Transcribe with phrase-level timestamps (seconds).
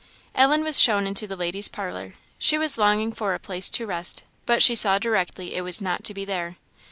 [0.33, 2.15] Ellen was shown into the ladies' parlour.
[2.39, 6.03] She was longing for a place to rest, but she saw directly it was not
[6.05, 6.57] to be there.